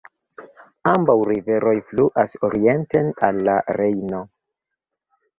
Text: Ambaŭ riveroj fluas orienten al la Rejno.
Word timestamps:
Ambaŭ 0.91 1.15
riveroj 1.31 1.73
fluas 1.89 2.33
orienten 2.49 3.11
al 3.27 3.43
la 3.49 3.59
Rejno. 3.79 4.23